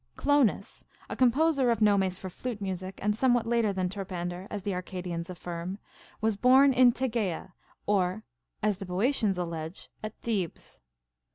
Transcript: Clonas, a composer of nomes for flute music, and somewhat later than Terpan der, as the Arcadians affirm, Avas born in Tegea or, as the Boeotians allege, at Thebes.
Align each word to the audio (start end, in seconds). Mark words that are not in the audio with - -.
Clonas, 0.17 0.83
a 1.11 1.15
composer 1.15 1.69
of 1.69 1.79
nomes 1.79 2.17
for 2.17 2.27
flute 2.27 2.59
music, 2.59 2.97
and 3.03 3.15
somewhat 3.15 3.45
later 3.45 3.71
than 3.71 3.87
Terpan 3.87 4.29
der, 4.29 4.47
as 4.49 4.63
the 4.63 4.73
Arcadians 4.73 5.29
affirm, 5.29 5.77
Avas 6.23 6.41
born 6.41 6.73
in 6.73 6.91
Tegea 6.91 7.53
or, 7.85 8.23
as 8.63 8.77
the 8.79 8.85
Boeotians 8.87 9.37
allege, 9.37 9.89
at 10.01 10.15
Thebes. 10.23 10.79